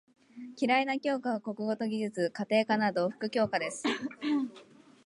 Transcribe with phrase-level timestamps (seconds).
[0.57, 3.83] 嫌いな教科は国語と技術・家庭科など副教科です。